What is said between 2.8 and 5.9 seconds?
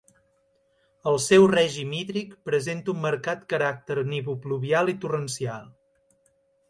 un marcat caràcter nivopluvial i torrencial.